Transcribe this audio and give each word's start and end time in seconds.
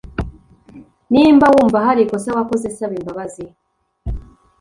Nimba 1.11 1.45
wumva 1.53 1.77
harikosa 1.87 2.29
wakoze 2.37 2.67
saba 2.77 2.93
imbabazi 2.99 3.45